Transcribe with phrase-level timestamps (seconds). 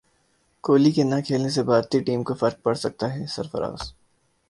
[0.63, 3.81] کوہلی کے نہ کھیلنے سے بھارتی ٹیم کو فرق پڑسکتا ہے سرفراز